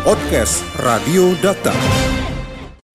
Podcast 0.00 0.64
Radio 0.80 1.36
Data. 1.44 1.76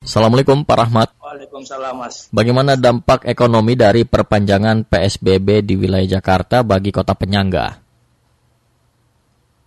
Assalamualaikum 0.01 0.65
Pak 0.65 0.77
Rahmat. 0.77 1.09
Waalaikumsalam 1.21 1.93
Mas. 2.01 2.25
Bagaimana 2.33 2.73
dampak 2.73 3.29
ekonomi 3.29 3.77
dari 3.77 4.05
perpanjangan 4.05 4.81
PSBB 4.85 5.61
di 5.61 5.77
wilayah 5.77 6.17
Jakarta 6.17 6.65
bagi 6.65 6.89
kota 6.89 7.13
penyangga? 7.13 7.77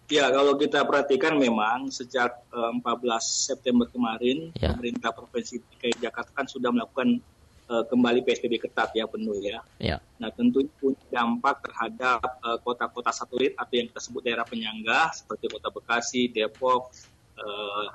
Ya, 0.09 0.27
kalau 0.33 0.57
kita 0.57 0.83
perhatikan 0.83 1.37
memang 1.37 1.95
sejak 1.95 2.43
uh, 2.51 2.73
14 2.75 3.21
September 3.23 3.87
kemarin, 3.87 4.51
Ya. 4.57 4.73
pemerintah 4.75 5.15
Provinsi 5.15 5.61
DKI 5.61 6.01
Jakarta 6.01 6.33
kan 6.33 6.49
sudah 6.49 6.73
melakukan 6.73 7.23
uh, 7.69 7.85
kembali 7.87 8.25
PSBB 8.25 8.67
ketat 8.67 8.91
ya 8.97 9.05
penuh 9.05 9.37
ya. 9.39 9.61
Ya, 9.79 10.03
Nah, 10.17 10.33
tentu 10.35 10.65
punya 10.81 10.99
dampak 11.13 11.61
terhadap 11.63 12.19
uh, 12.41 12.59
kota-kota 12.65 13.13
satelit 13.13 13.53
atau 13.55 13.75
yang 13.77 13.87
kita 13.93 14.01
sebut 14.01 14.27
daerah 14.27 14.49
penyangga 14.49 15.13
seperti 15.13 15.47
Kota 15.53 15.69
Bekasi, 15.69 16.33
Depok, 16.33 16.89
uh, 17.39 17.87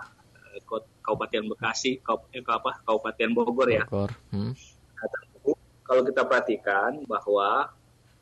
Kabupaten 1.04 1.44
Bekasi, 1.52 2.00
eh, 2.00 2.44
apa, 2.46 2.80
Kabupaten 2.86 3.30
Bogor 3.34 3.70
ya. 3.70 3.84
Bogor. 3.90 4.12
Hmm. 4.32 4.54
Nah, 4.54 5.08
tentu 5.10 5.52
kalau 5.84 6.02
kita 6.08 6.22
perhatikan 6.24 7.04
bahwa 7.10 7.74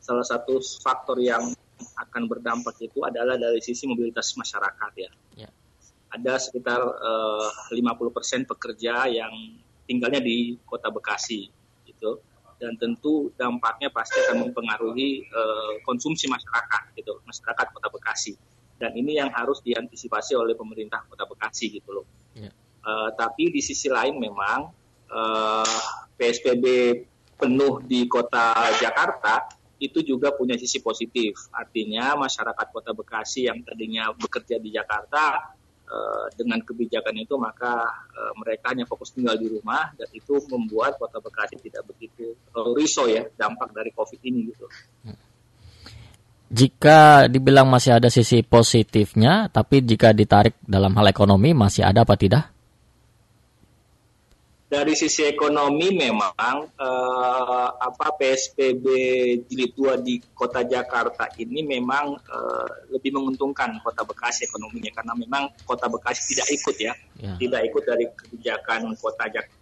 salah 0.02 0.26
satu 0.26 0.58
faktor 0.82 1.22
yang 1.22 1.54
akan 1.98 2.26
berdampak 2.30 2.78
itu 2.82 3.02
adalah 3.02 3.38
dari 3.38 3.62
sisi 3.62 3.86
mobilitas 3.86 4.34
masyarakat 4.34 4.92
ya. 4.98 5.10
Ya. 5.46 5.50
Ada 6.12 6.50
sekitar 6.50 6.80
eh, 6.82 7.48
50% 7.78 8.50
pekerja 8.50 9.08
yang 9.08 9.32
tinggalnya 9.86 10.20
di 10.22 10.58
Kota 10.66 10.90
Bekasi 10.90 11.48
gitu. 11.86 12.18
Dan 12.62 12.78
tentu 12.78 13.34
dampaknya 13.34 13.90
pasti 13.90 14.22
akan 14.22 14.50
mempengaruhi 14.50 15.22
eh, 15.26 15.72
konsumsi 15.86 16.30
masyarakat 16.30 16.94
gitu, 16.98 17.18
masyarakat 17.26 17.66
Kota 17.74 17.88
Bekasi. 17.90 18.34
Dan 18.82 18.98
ini 18.98 19.14
yang 19.14 19.30
harus 19.30 19.62
diantisipasi 19.62 20.34
oleh 20.34 20.58
pemerintah 20.58 21.06
Kota 21.06 21.22
Bekasi 21.30 21.70
gitu 21.70 22.02
loh. 22.02 22.06
Ya. 22.34 22.50
Eh, 22.82 23.10
tapi 23.14 23.54
di 23.54 23.62
sisi 23.62 23.86
lain 23.86 24.18
memang 24.18 24.74
eh, 25.06 25.78
PSBB 26.18 26.66
penuh 27.38 27.82
di 27.82 28.06
kota 28.10 28.54
Jakarta 28.78 29.46
itu 29.82 29.98
juga 30.02 30.30
punya 30.30 30.54
sisi 30.54 30.78
positif. 30.78 31.50
Artinya 31.50 32.14
masyarakat 32.14 32.66
kota 32.70 32.94
Bekasi 32.94 33.50
yang 33.50 33.62
tadinya 33.66 34.10
bekerja 34.14 34.58
di 34.58 34.70
Jakarta 34.74 35.54
eh, 35.86 36.26
dengan 36.38 36.62
kebijakan 36.62 37.22
itu 37.22 37.34
maka 37.38 37.86
eh, 38.14 38.32
mereka 38.38 38.74
hanya 38.74 38.86
fokus 38.86 39.14
tinggal 39.14 39.38
di 39.38 39.46
rumah 39.46 39.90
dan 39.94 40.10
itu 40.10 40.42
membuat 40.50 40.98
kota 40.98 41.22
Bekasi 41.22 41.58
tidak 41.62 41.86
begitu 41.86 42.34
risau 42.74 43.06
ya 43.06 43.26
dampak 43.38 43.70
dari 43.70 43.94
COVID 43.94 44.20
ini 44.22 44.50
gitu. 44.54 44.66
Jika 46.52 47.32
dibilang 47.32 47.64
masih 47.64 47.96
ada 47.96 48.12
sisi 48.12 48.44
positifnya, 48.44 49.48
tapi 49.48 49.80
jika 49.80 50.12
ditarik 50.12 50.60
dalam 50.60 50.92
hal 51.00 51.08
ekonomi 51.08 51.56
masih 51.56 51.88
ada 51.88 52.04
apa 52.04 52.12
tidak? 52.20 52.52
dari 54.72 54.96
sisi 54.96 55.28
ekonomi 55.28 55.92
memang 55.92 56.64
eh, 56.64 57.68
apa 57.76 58.16
PSBB 58.16 58.84
jilid 59.44 59.76
2 59.76 60.00
di 60.00 60.16
Kota 60.32 60.64
Jakarta 60.64 61.28
ini 61.36 61.60
memang 61.60 62.16
eh, 62.16 62.68
lebih 62.88 63.12
menguntungkan 63.20 63.76
Kota 63.84 64.00
Bekasi 64.00 64.48
ekonominya 64.48 64.88
karena 64.96 65.12
memang 65.12 65.52
Kota 65.68 65.92
Bekasi 65.92 66.32
tidak 66.32 66.48
ikut 66.56 66.76
ya, 66.80 66.94
Ya. 67.22 67.38
tidak 67.38 67.62
ikut 67.70 67.84
dari 67.86 68.08
kebijakan 68.18 68.96
Kota 68.98 69.30
Jakarta, 69.30 69.61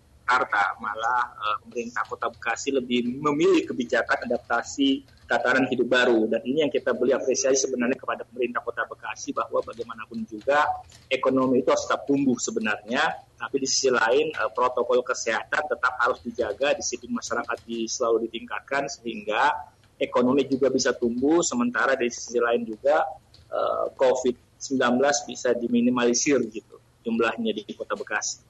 malah 0.78 1.34
eh, 1.34 1.56
pemerintah 1.67 2.06
Kota 2.06 2.31
Bekasi 2.31 2.70
lebih 2.70 3.19
memilih 3.19 3.67
kebijakan 3.67 4.31
adaptasi 4.31 5.03
tataran 5.27 5.67
hidup 5.67 5.91
baru. 5.91 6.27
Dan 6.31 6.42
ini 6.47 6.67
yang 6.67 6.73
kita 6.75 6.95
beli 6.95 7.14
apresiasi 7.14 7.67
sebenarnya 7.67 7.98
kepada 7.98 8.23
pemerintah 8.27 8.62
Kota 8.62 8.86
Bekasi 8.86 9.34
bahwa 9.34 9.62
bagaimanapun 9.62 10.27
juga 10.27 10.67
ekonomi 11.11 11.62
itu 11.62 11.70
harus 11.70 11.86
tetap 11.86 12.06
tumbuh 12.06 12.39
sebenarnya. 12.39 13.27
Tapi 13.34 13.56
di 13.58 13.67
sisi 13.67 13.91
lain 13.91 14.31
eh, 14.31 14.51
protokol 14.55 15.03
kesehatan 15.03 15.62
tetap 15.67 15.95
harus 15.98 16.19
dijaga 16.23 16.78
disiplin 16.78 17.14
masyarakat 17.14 17.58
di, 17.67 17.91
selalu 17.91 18.30
ditingkatkan 18.30 18.86
sehingga 18.86 19.51
ekonomi 19.98 20.47
juga 20.47 20.70
bisa 20.70 20.95
tumbuh. 20.95 21.42
Sementara 21.42 21.98
di 21.98 22.07
sisi 22.11 22.39
lain 22.39 22.62
juga 22.62 23.02
eh, 23.51 23.86
COVID-19 23.98 24.98
bisa 25.27 25.51
diminimalisir 25.58 26.39
gitu 26.51 26.79
jumlahnya 27.01 27.57
di 27.57 27.64
Kota 27.73 27.97
Bekasi. 27.97 28.49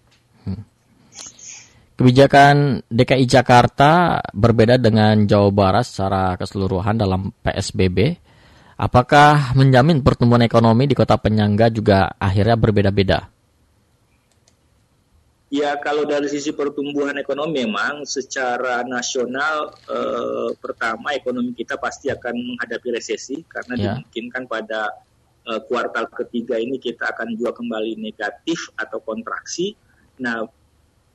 Kebijakan 2.00 2.80
DKI 2.88 3.28
Jakarta 3.28 4.24
berbeda 4.32 4.80
dengan 4.80 5.20
Jawa 5.28 5.52
Barat 5.52 5.84
secara 5.84 6.32
keseluruhan 6.40 6.96
dalam 6.96 7.28
PSBB. 7.44 8.16
Apakah 8.80 9.52
menjamin 9.52 10.00
pertumbuhan 10.00 10.40
ekonomi 10.40 10.88
di 10.88 10.96
kota 10.96 11.20
penyangga 11.20 11.68
juga 11.68 12.08
akhirnya 12.16 12.56
berbeda-beda? 12.56 13.28
Ya 15.52 15.76
kalau 15.76 16.08
dari 16.08 16.24
sisi 16.32 16.56
pertumbuhan 16.56 17.20
ekonomi 17.20 17.68
memang 17.68 18.08
secara 18.08 18.80
nasional 18.80 19.68
eh, 19.84 20.56
pertama 20.56 21.12
ekonomi 21.12 21.52
kita 21.52 21.76
pasti 21.76 22.08
akan 22.08 22.32
menghadapi 22.32 22.96
resesi 22.96 23.44
karena 23.44 23.76
Ya. 23.76 23.82
dimungkinkan 24.00 24.48
pada 24.48 24.88
eh, 25.52 25.60
kuartal 25.68 26.08
ketiga 26.16 26.56
ini 26.56 26.80
kita 26.80 27.12
akan 27.12 27.36
juga 27.36 27.60
kembali 27.60 28.00
negatif 28.00 28.72
atau 28.80 29.04
kontraksi. 29.04 29.76
Nah 30.24 30.59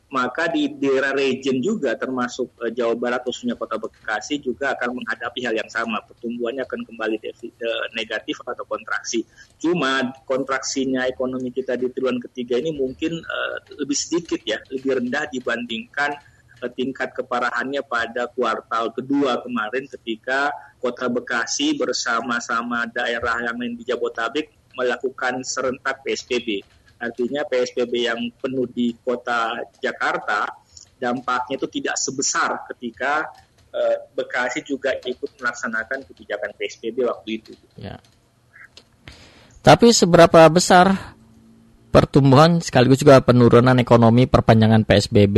maka 0.06 0.46
di 0.54 0.70
daerah 0.70 1.18
region 1.18 1.58
juga 1.58 1.98
termasuk 1.98 2.54
eh, 2.62 2.72
Jawa 2.72 2.94
Barat 2.94 3.26
khususnya 3.26 3.58
Kota 3.58 3.82
Bekasi 3.82 4.38
juga 4.38 4.78
akan 4.78 5.02
menghadapi 5.02 5.42
hal 5.42 5.58
yang 5.58 5.70
sama 5.72 5.98
pertumbuhannya 6.06 6.62
akan 6.62 6.82
kembali 6.86 7.18
eh, 7.26 7.86
negatif 7.98 8.38
atau 8.46 8.64
kontraksi. 8.70 9.26
Cuma 9.58 10.14
kontraksinya 10.30 11.10
ekonomi 11.10 11.50
kita 11.50 11.74
di 11.74 11.90
triwulan 11.90 12.22
ketiga 12.22 12.62
ini 12.62 12.78
mungkin 12.78 13.18
eh, 13.18 13.58
lebih 13.82 13.98
sedikit 13.98 14.40
ya, 14.46 14.62
lebih 14.70 15.02
rendah 15.02 15.26
dibandingkan 15.34 16.14
eh, 16.62 16.72
tingkat 16.78 17.18
keparahannya 17.18 17.82
pada 17.82 18.30
kuartal 18.30 18.94
kedua 18.94 19.42
kemarin 19.42 19.90
ketika 19.90 20.54
Kota 20.78 21.10
Bekasi 21.10 21.74
bersama-sama 21.82 22.86
daerah 22.94 23.42
yang 23.42 23.58
lain 23.58 23.74
di 23.74 23.90
Jabotabek 23.90 24.54
melakukan 24.78 25.42
serentak 25.42 26.06
PSBB. 26.06 26.62
Artinya 26.96 27.44
PSBB 27.44 27.94
yang 28.08 28.20
penuh 28.40 28.66
di 28.72 28.96
Kota 29.04 29.60
Jakarta 29.84 30.48
dampaknya 30.96 31.60
itu 31.60 31.68
tidak 31.68 31.96
sebesar 32.00 32.64
ketika 32.72 33.28
eh, 33.76 33.98
Bekasi 34.16 34.64
juga 34.64 34.96
ikut 35.04 35.36
melaksanakan 35.36 36.08
kebijakan 36.08 36.52
PSBB 36.56 37.04
waktu 37.04 37.30
itu. 37.44 37.52
Ya. 37.76 38.00
Tapi 39.66 39.90
seberapa 39.92 40.46
besar 40.48 41.16
pertumbuhan 41.96 42.60
sekaligus 42.60 43.00
juga 43.00 43.24
penurunan 43.24 43.80
ekonomi 43.80 44.28
perpanjangan 44.28 44.84
PSBB 44.84 45.38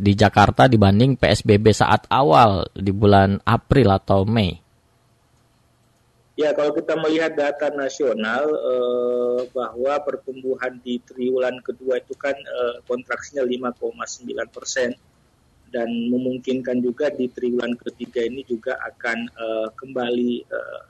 di 0.00 0.12
Jakarta 0.16 0.64
dibanding 0.64 1.20
PSBB 1.20 1.76
saat 1.76 2.08
awal 2.08 2.64
di 2.72 2.88
bulan 2.88 3.36
April 3.44 3.92
atau 3.92 4.24
Mei? 4.24 4.63
Ya, 6.34 6.50
kalau 6.50 6.74
kita 6.74 6.98
melihat 6.98 7.38
data 7.38 7.70
nasional 7.70 8.50
eh, 8.50 9.40
bahwa 9.54 9.94
pertumbuhan 10.02 10.82
di 10.82 10.98
triwulan 10.98 11.62
kedua 11.62 12.02
itu 12.02 12.10
kan 12.18 12.34
eh, 12.34 12.82
kontraksinya 12.90 13.46
5,9 13.46 14.34
persen 14.50 14.98
dan 15.70 15.86
memungkinkan 16.10 16.82
juga 16.82 17.14
di 17.14 17.30
triwulan 17.30 17.78
ketiga 17.78 18.26
ini 18.26 18.42
juga 18.42 18.74
akan 18.82 19.18
eh, 19.30 19.68
kembali 19.78 20.32
eh, 20.42 20.80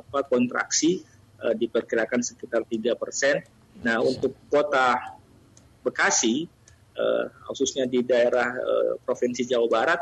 apa 0.00 0.24
kontraksi 0.24 1.04
eh, 1.44 1.54
diperkirakan 1.60 2.24
sekitar 2.24 2.64
3 2.64 2.96
persen. 2.96 3.44
Nah, 3.84 4.00
untuk 4.00 4.32
kota 4.48 4.96
Bekasi, 5.84 6.48
eh, 6.96 7.24
khususnya 7.52 7.84
di 7.84 8.00
daerah 8.00 8.48
eh, 8.48 8.92
provinsi 9.04 9.44
Jawa 9.44 9.68
Barat, 9.68 10.00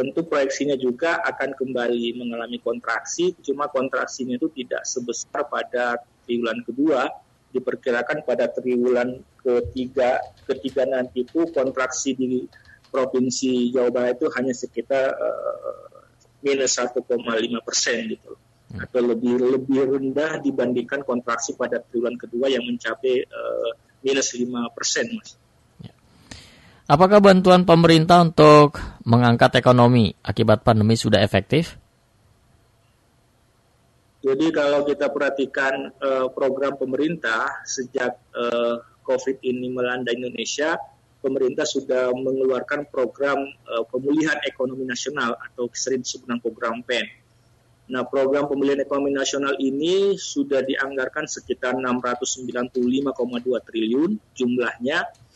tentu 0.00 0.24
proyeksinya 0.24 0.80
juga 0.80 1.20
akan 1.20 1.52
kembali 1.52 2.16
mengalami 2.16 2.56
kontraksi, 2.64 3.36
cuma 3.44 3.68
kontraksinya 3.68 4.40
itu 4.40 4.48
tidak 4.56 4.88
sebesar 4.88 5.44
pada 5.44 6.00
triwulan 6.24 6.64
kedua, 6.64 7.04
diperkirakan 7.52 8.24
pada 8.24 8.48
triwulan 8.48 9.20
ketiga 9.44 10.24
ketiga 10.48 10.88
nanti 10.88 11.28
itu 11.28 11.44
kontraksi 11.52 12.16
di 12.16 12.48
provinsi 12.88 13.76
Jawa 13.76 13.92
Barat 13.92 14.16
itu 14.16 14.26
hanya 14.32 14.56
sekitar 14.56 15.04
eh, 15.12 16.00
minus 16.40 16.80
1,5 16.80 17.04
persen 17.60 18.08
gitu 18.08 18.40
atau 18.70 19.00
lebih 19.02 19.36
lebih 19.36 19.98
rendah 19.98 20.38
dibandingkan 20.40 21.02
kontraksi 21.02 21.58
pada 21.58 21.82
triwulan 21.82 22.16
kedua 22.16 22.48
yang 22.48 22.64
mencapai 22.64 23.26
eh, 23.26 23.70
minus 24.00 24.32
5 24.32 24.48
persen 24.72 25.12
mas. 25.12 25.36
Apakah 26.90 27.22
bantuan 27.22 27.62
pemerintah 27.62 28.18
untuk 28.18 28.74
mengangkat 29.06 29.62
ekonomi 29.62 30.10
akibat 30.26 30.66
pandemi 30.66 30.98
sudah 30.98 31.22
efektif? 31.22 31.78
Jadi 34.26 34.50
kalau 34.50 34.82
kita 34.82 35.06
perhatikan 35.14 35.94
eh, 35.94 36.26
program 36.34 36.74
pemerintah 36.74 37.62
sejak 37.62 38.18
eh, 38.34 38.76
COVID 39.06 39.38
ini 39.38 39.70
melanda 39.70 40.10
Indonesia, 40.10 40.74
pemerintah 41.22 41.62
sudah 41.62 42.10
mengeluarkan 42.10 42.90
program 42.90 43.38
eh, 43.38 43.84
pemulihan 43.86 44.42
ekonomi 44.42 44.82
nasional 44.82 45.38
atau 45.38 45.70
sering 45.70 46.02
disebut 46.02 46.26
dengan 46.26 46.42
program 46.42 46.82
PEN. 46.82 47.06
Nah, 47.94 48.02
program 48.02 48.50
pemulihan 48.50 48.82
ekonomi 48.82 49.14
nasional 49.14 49.54
ini 49.62 50.18
sudah 50.18 50.66
dianggarkan 50.66 51.30
sekitar 51.30 51.78
695,2 51.78 53.14
triliun 53.62 54.10
jumlahnya. 54.34 55.29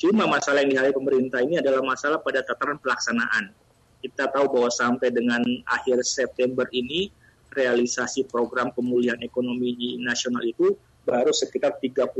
Cuma 0.00 0.24
masalah 0.24 0.64
yang 0.64 0.72
dihadapi 0.72 0.96
pemerintah 0.96 1.44
ini 1.44 1.60
adalah 1.60 1.84
masalah 1.84 2.24
pada 2.24 2.40
tataran 2.40 2.80
pelaksanaan. 2.80 3.52
Kita 4.00 4.32
tahu 4.32 4.48
bahwa 4.48 4.72
sampai 4.72 5.12
dengan 5.12 5.44
akhir 5.68 6.00
September 6.08 6.64
ini 6.72 7.12
realisasi 7.52 8.24
program 8.24 8.72
pemulihan 8.72 9.20
ekonomi 9.20 10.00
nasional 10.00 10.40
itu 10.40 10.72
baru 11.04 11.28
sekitar 11.36 11.76
38 11.76 12.16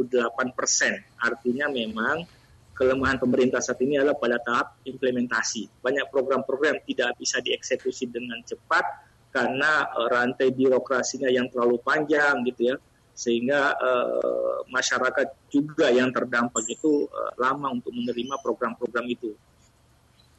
persen. 0.52 1.00
Artinya 1.16 1.72
memang 1.72 2.28
kelemahan 2.76 3.16
pemerintah 3.16 3.64
saat 3.64 3.80
ini 3.80 3.96
adalah 3.96 4.20
pada 4.20 4.36
tahap 4.44 4.76
implementasi. 4.84 5.80
Banyak 5.80 6.12
program-program 6.12 6.84
tidak 6.84 7.16
bisa 7.16 7.40
dieksekusi 7.40 8.12
dengan 8.12 8.44
cepat 8.44 8.84
karena 9.32 9.88
uh, 9.88 10.08
rantai 10.10 10.52
birokrasinya 10.52 11.32
yang 11.32 11.48
terlalu 11.48 11.80
panjang 11.80 12.44
gitu 12.44 12.74
ya 12.74 12.76
sehingga 13.20 13.76
uh, 13.76 14.64
masyarakat 14.72 15.52
juga 15.52 15.92
yang 15.92 16.08
terdampak 16.08 16.64
itu 16.72 17.04
uh, 17.04 17.32
lama 17.36 17.68
untuk 17.68 17.92
menerima 17.92 18.40
program-program 18.40 19.04
itu. 19.12 19.36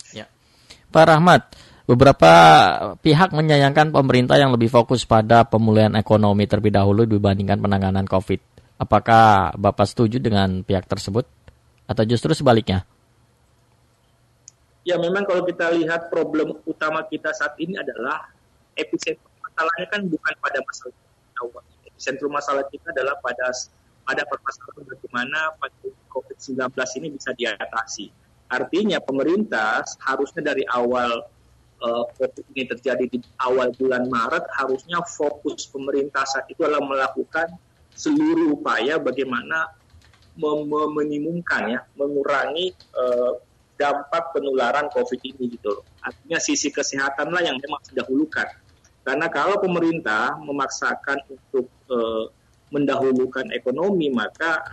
Ya. 0.09 0.25
Pak 0.89 1.05
Rahmat, 1.05 1.53
beberapa 1.85 2.33
pihak 2.97 3.37
menyayangkan 3.37 3.93
pemerintah 3.93 4.41
yang 4.41 4.49
lebih 4.49 4.73
fokus 4.73 5.05
pada 5.05 5.45
pemulihan 5.45 5.93
ekonomi 5.93 6.49
terlebih 6.49 6.73
dahulu 6.73 7.05
dibandingkan 7.05 7.61
penanganan 7.61 8.09
COVID. 8.09 8.41
Apakah 8.81 9.53
Bapak 9.61 9.85
setuju 9.85 10.17
dengan 10.17 10.65
pihak 10.65 10.89
tersebut 10.89 11.29
atau 11.85 12.03
justru 12.09 12.33
sebaliknya? 12.33 12.81
Ya 14.81 14.97
memang 14.97 15.21
kalau 15.29 15.45
kita 15.45 15.69
lihat 15.77 16.09
problem 16.09 16.57
utama 16.65 17.05
kita 17.05 17.29
saat 17.37 17.53
ini 17.61 17.77
adalah 17.77 18.33
epicentrum 18.73 19.29
masalahnya 19.45 19.87
kan 19.93 20.01
bukan 20.09 20.33
pada 20.41 20.57
masalah 20.65 20.97
Epicentrum 22.01 22.33
masalah 22.33 22.65
kita 22.65 22.89
adalah 22.97 23.13
pada 23.21 23.53
pada 24.01 24.25
permasalahan 24.25 24.89
bagaimana 24.89 25.39
COVID-19 26.09 26.73
ini 26.97 27.07
bisa 27.13 27.29
diatasi. 27.37 28.09
Artinya 28.49 28.97
pemerintah 28.97 29.85
harusnya 30.01 30.49
dari 30.49 30.65
awal 30.65 31.29
uh, 31.77 32.03
COVID 32.17 32.57
ini 32.57 32.65
terjadi 32.73 33.05
di 33.05 33.21
awal 33.37 33.69
bulan 33.77 34.09
Maret 34.09 34.49
harusnya 34.57 35.05
fokus 35.05 35.69
pemerintah 35.69 36.25
saat 36.25 36.49
itu 36.49 36.65
adalah 36.65 36.81
melakukan 36.81 37.53
seluruh 37.93 38.57
upaya 38.57 38.97
bagaimana 38.97 39.69
meminimumkan 40.41 41.69
ya, 41.69 41.79
mengurangi 41.93 42.73
uh, 42.97 43.37
dampak 43.77 44.33
penularan 44.33 44.89
COVID 44.89 45.21
ini 45.21 45.53
gitu 45.53 45.69
loh. 45.77 45.85
Artinya 46.01 46.41
sisi 46.41 46.73
kesehatan 46.73 47.29
lah 47.29 47.45
yang 47.45 47.61
memang 47.61 47.77
didahulukan. 47.93 48.49
Karena 49.01 49.27
kalau 49.33 49.57
pemerintah 49.57 50.37
memaksakan 50.37 51.25
untuk 51.25 51.65
uh, 51.89 52.29
mendahulukan 52.71 53.51
ekonomi, 53.51 54.07
maka 54.13 54.63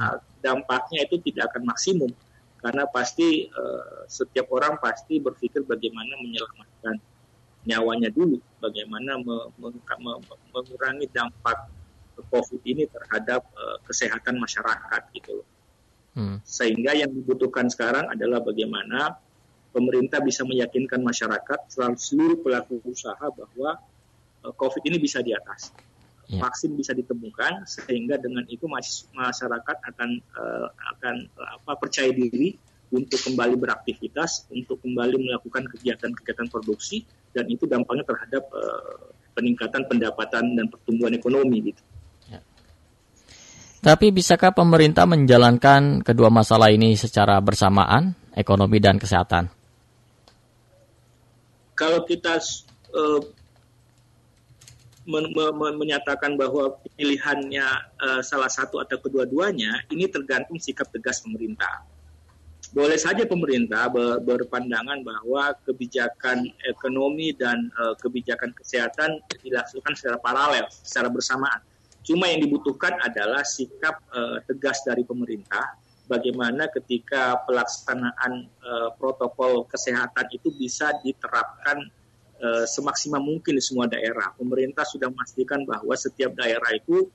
dampaknya 0.45 1.09
itu 1.09 1.19
tidak 1.25 1.53
akan 1.53 1.73
maksimum. 1.73 2.13
Karena 2.59 2.85
pasti 2.91 3.49
uh, 3.49 4.05
setiap 4.07 4.51
orang 4.55 4.77
pasti 4.79 5.19
berpikir 5.19 5.65
bagaimana 5.65 6.19
menyelamatkan 6.21 6.99
nyawanya 7.67 8.09
dulu, 8.11 8.39
bagaimana 8.63 9.19
me 9.19 9.37
me 9.59 9.69
me 9.75 10.13
mengurangi 10.55 11.07
dampak 11.11 11.69
COVID 12.19 12.63
ini 12.67 12.87
terhadap 12.91 13.47
uh, 13.55 13.79
kesehatan 13.87 14.43
masyarakat 14.43 15.03
gitu 15.15 15.43
loh. 15.43 15.49
Hmm. 16.19 16.39
Sehingga 16.43 16.99
yang 16.99 17.15
dibutuhkan 17.15 17.71
sekarang 17.71 18.11
adalah 18.11 18.43
bagaimana 18.43 19.15
pemerintah 19.71 20.19
bisa 20.19 20.43
meyakinkan 20.43 20.99
masyarakat 20.99 21.71
seluruh 21.95 22.43
pelaku 22.43 22.83
usaha 22.91 23.23
bahwa 23.23 23.79
COVID 24.43 24.83
ini 24.87 24.97
bisa 25.03 25.19
diatasi. 25.21 25.73
Ya. 26.29 26.45
Vaksin 26.45 26.77
bisa 26.77 26.93
ditemukan 26.93 27.65
sehingga 27.65 28.21
dengan 28.21 28.45
itu 28.53 28.69
masyarakat 29.17 29.77
akan 29.81 30.11
uh, 30.37 30.69
akan 30.97 31.15
uh, 31.41 31.49
apa 31.57 31.73
percaya 31.81 32.13
diri 32.13 32.53
untuk 32.93 33.17
kembali 33.21 33.57
beraktivitas, 33.57 34.49
untuk 34.53 34.81
kembali 34.85 35.17
melakukan 35.17 35.65
kegiatan-kegiatan 35.73 36.49
produksi 36.53 37.05
dan 37.33 37.49
itu 37.49 37.65
dampaknya 37.65 38.05
terhadap 38.05 38.45
uh, 38.53 39.13
peningkatan 39.33 39.89
pendapatan 39.89 40.53
dan 40.53 40.67
pertumbuhan 40.69 41.17
ekonomi 41.17 41.73
gitu. 41.73 41.83
Ya. 42.29 42.45
Tapi 43.81 44.13
bisakah 44.13 44.53
pemerintah 44.53 45.09
menjalankan 45.09 46.05
kedua 46.05 46.29
masalah 46.29 46.69
ini 46.69 46.93
secara 46.93 47.41
bersamaan, 47.41 48.13
ekonomi 48.37 48.85
dan 48.85 49.01
kesehatan? 49.01 49.49
Kalau 51.73 52.05
kita 52.05 52.37
uh, 52.93 53.21
men 55.09 55.33
men 55.33 55.75
menyatakan 55.81 56.37
bahwa 56.37 56.77
pilihannya 57.01 57.65
uh, 57.99 58.21
salah 58.21 58.53
satu 58.53 58.79
atau 58.85 59.01
kedua-duanya 59.01 59.89
ini 59.89 60.05
tergantung 60.07 60.61
sikap 60.61 60.93
tegas 60.93 61.25
pemerintah. 61.25 61.89
Boleh 62.77 63.01
saja 63.01 63.25
pemerintah 63.25 63.89
ber, 63.89 64.21
berpandangan 64.21 65.01
bahwa 65.01 65.57
kebijakan 65.65 66.53
ekonomi 66.69 67.33
dan 67.33 67.73
uh, 67.81 67.97
kebijakan 67.97 68.53
kesehatan 68.53 69.25
dilakukan 69.41 69.97
secara 69.97 70.21
paralel, 70.21 70.69
secara 70.69 71.09
bersamaan. 71.09 71.65
Cuma 72.05 72.29
yang 72.29 72.45
dibutuhkan 72.45 73.01
adalah 73.01 73.41
sikap 73.41 74.05
uh, 74.13 74.45
tegas 74.45 74.85
dari 74.85 75.01
pemerintah 75.01 75.81
bagaimana 76.09 76.69
ketika 76.73 77.45
pelaksanaan 77.45 78.49
uh, 78.65 78.89
protokol 78.97 79.69
kesehatan 79.69 80.29
itu 80.33 80.49
bisa 80.57 80.93
diterapkan 81.05 81.89
uh, 82.43 82.65
semaksimal 82.67 83.23
mungkin 83.23 83.59
di 83.59 83.63
semua 83.63 83.87
daerah. 83.91 84.35
Pemerintah 84.39 84.87
sudah 84.87 85.11
memastikan 85.11 85.63
bahwa 85.67 85.95
setiap 85.95 86.35
daerah 86.35 86.71
itu 86.75 87.11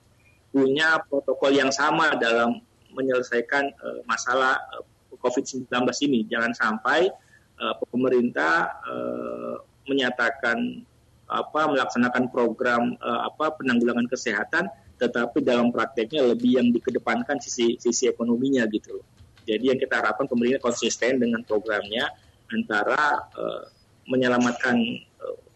punya 0.54 1.02
protokol 1.10 1.52
yang 1.56 1.74
sama 1.74 2.14
dalam 2.20 2.62
menyelesaikan 2.94 3.74
uh, 3.74 4.00
masalah 4.06 4.62
uh, 4.78 4.84
eh, 4.84 5.18
COVID-19 5.18 5.68
ini. 6.06 6.30
Jangan 6.30 6.54
sampai 6.54 7.10
uh, 7.58 7.76
pemerintah 7.90 8.70
uh, 8.86 9.56
menyatakan 9.90 10.86
apa 11.28 11.62
melaksanakan 11.66 12.30
program 12.30 12.94
uh, 13.02 13.26
apa 13.26 13.58
penanggulangan 13.58 14.06
kesehatan 14.06 14.70
tetapi 15.02 15.42
dalam 15.42 15.74
prakteknya 15.74 16.22
lebih 16.22 16.62
yang 16.62 16.70
dikedepankan 16.70 17.42
sisi 17.42 17.76
sisi 17.82 18.08
ekonominya 18.08 18.70
gitu. 18.70 19.02
Jadi 19.44 19.74
yang 19.74 19.80
kita 19.82 20.00
harapkan 20.00 20.30
pemerintah 20.30 20.64
konsisten 20.64 21.20
dengan 21.20 21.44
programnya 21.44 22.08
antara 22.54 23.28
uh, 23.34 23.66
menyelamatkan 24.08 24.76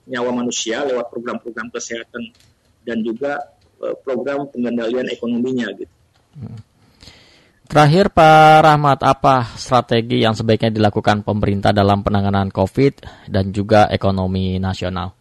nyawa 0.08 0.32
manusia 0.32 0.82
lewat 0.88 1.12
program-program 1.12 1.68
kesehatan 1.70 2.32
dan 2.88 3.04
juga 3.04 3.38
uh, 3.84 3.96
program 4.02 4.48
pengendalian 4.48 5.12
ekonominya 5.12 5.68
gitu. 5.76 5.94
Terakhir 7.68 8.16
Pak 8.16 8.64
Rahmat, 8.64 9.00
apa 9.04 9.44
strategi 9.60 10.24
yang 10.24 10.32
sebaiknya 10.32 10.72
dilakukan 10.72 11.28
pemerintah 11.28 11.76
dalam 11.76 12.00
penanganan 12.00 12.48
COVID 12.48 13.28
dan 13.28 13.52
juga 13.52 13.92
ekonomi 13.92 14.56
nasional? 14.56 15.12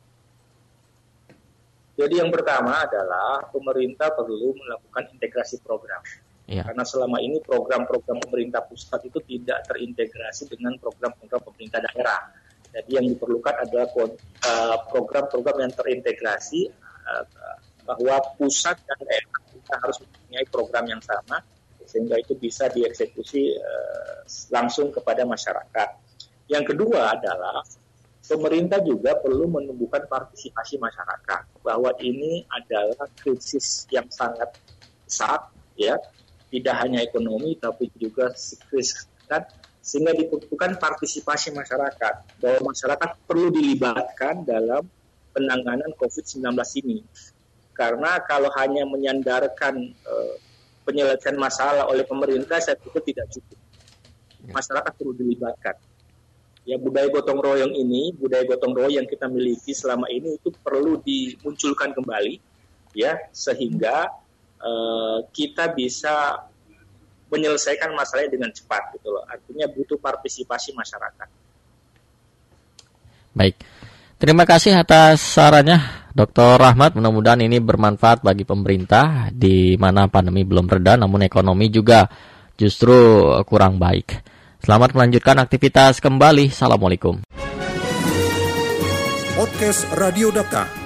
Jadi 1.97 2.23
yang 2.23 2.31
pertama 2.31 2.87
adalah 2.87 3.43
pemerintah 3.51 4.15
perlu 4.15 4.55
melakukan 4.55 5.11
integrasi 5.17 5.59
program. 5.65 5.99
Ya. 6.47 6.63
Karena 6.63 6.87
selama 6.87 7.19
ini 7.19 7.43
program-program 7.43 8.23
pemerintah 8.23 8.63
pusat 8.63 9.03
itu 9.11 9.19
tidak 9.27 9.67
terintegrasi 9.67 10.47
dengan 10.47 10.79
program-program 10.79 11.43
pemerintah 11.43 11.83
daerah. 11.83 12.31
Jadi 12.77 12.91
yang 12.93 13.07
diperlukan 13.09 13.57
adalah 13.57 13.89
uh, 13.97 14.77
program-program 14.93 15.65
yang 15.65 15.73
terintegrasi 15.73 16.69
uh, 17.09 17.25
bahwa 17.89 18.21
pusat 18.37 18.77
dan 18.85 19.01
daerah 19.01 19.41
kita 19.49 19.75
harus 19.81 19.97
mempunyai 20.05 20.47
program 20.53 20.85
yang 20.85 21.01
sama 21.01 21.41
sehingga 21.89 22.21
itu 22.21 22.37
bisa 22.37 22.69
dieksekusi 22.69 23.57
uh, 23.57 24.29
langsung 24.53 24.93
kepada 24.93 25.25
masyarakat. 25.25 25.89
Yang 26.53 26.77
kedua 26.77 27.17
adalah 27.17 27.65
pemerintah 28.27 28.83
juga 28.85 29.17
perlu 29.17 29.49
menumbuhkan 29.49 30.05
partisipasi 30.05 30.77
masyarakat 30.77 31.65
bahwa 31.65 31.95
ini 32.03 32.45
adalah 32.51 33.09
krisis 33.17 33.87
yang 33.89 34.05
sangat 34.13 34.53
besar 35.07 35.49
ya 35.79 35.95
tidak 36.51 36.75
hanya 36.83 37.01
ekonomi 37.07 37.55
tapi 37.57 37.89
juga 37.95 38.35
krisis 38.69 39.07
kan 39.31 39.47
sehingga 39.87 40.11
dibutuhkan 40.19 40.75
partisipasi 40.83 41.55
masyarakat 41.55 42.43
bahwa 42.43 42.75
masyarakat 42.75 43.11
perlu 43.23 43.55
dilibatkan 43.55 44.43
dalam 44.43 44.83
penanganan 45.31 45.95
COVID-19 45.95 46.43
ini. 46.83 47.07
Karena 47.71 48.19
kalau 48.27 48.51
hanya 48.59 48.83
menyandarkan 48.83 49.95
uh, 50.03 50.35
penyelesaian 50.83 51.39
masalah 51.39 51.87
oleh 51.87 52.03
pemerintah 52.03 52.59
saya 52.59 52.75
pikir 52.75 53.15
tidak 53.15 53.31
cukup. 53.31 53.59
Ya. 54.43 54.51
masyarakat 54.59 54.93
perlu 54.99 55.15
dilibatkan. 55.15 55.79
Ya 56.67 56.83
budaya 56.83 57.07
gotong 57.07 57.39
royong 57.39 57.71
ini 57.79 58.11
budaya 58.11 58.43
gotong 58.43 58.75
royong 58.75 58.99
yang 58.99 59.07
kita 59.07 59.31
miliki 59.31 59.71
selama 59.71 60.11
ini 60.11 60.35
itu 60.35 60.51
perlu 60.51 60.99
dimunculkan 60.99 61.95
kembali 61.95 62.43
ya 62.91 63.23
sehingga 63.31 64.11
uh, 64.59 65.23
kita 65.31 65.71
bisa 65.79 66.43
menyelesaikan 67.31 67.91
masalahnya 67.95 68.39
dengan 68.39 68.51
cepat 68.55 68.95
gitu 68.99 69.11
loh. 69.11 69.25
Artinya 69.27 69.67
butuh 69.71 69.99
partisipasi 69.99 70.75
masyarakat. 70.75 71.29
Baik. 73.37 73.57
Terima 74.17 74.49
kasih 74.49 74.81
atas 74.81 75.21
sarannya 75.21 76.07
Dr. 76.17 76.57
Rahmat, 76.57 76.97
mudah-mudahan 76.97 77.45
ini 77.45 77.61
bermanfaat 77.61 78.25
bagi 78.25 78.49
pemerintah 78.49 79.29
di 79.29 79.77
mana 79.77 80.09
pandemi 80.09 80.49
belum 80.49 80.65
reda 80.65 80.97
namun 80.97 81.21
ekonomi 81.29 81.69
juga 81.69 82.09
justru 82.57 83.29
kurang 83.45 83.77
baik. 83.77 84.25
Selamat 84.65 84.97
melanjutkan 84.97 85.37
aktivitas 85.37 86.01
kembali. 86.01 86.49
Assalamualaikum. 86.49 87.21
Podcast 89.37 89.85
Radio 89.93 90.33
Data. 90.33 90.76